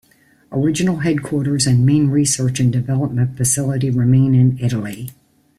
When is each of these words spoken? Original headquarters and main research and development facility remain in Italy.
Original 0.51 1.01
headquarters 1.01 1.67
and 1.67 1.85
main 1.85 2.09
research 2.09 2.59
and 2.59 2.73
development 2.73 3.37
facility 3.37 3.91
remain 3.91 4.33
in 4.33 4.57
Italy. 4.59 5.11